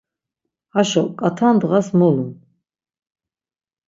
[0.73, 2.31] Haşo ǩat̆a ndğas mulun.